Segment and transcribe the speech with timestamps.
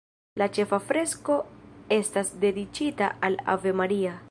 [0.41, 1.35] La ĉefa fresko
[1.99, 4.19] estas dediĉita al Ave Maria.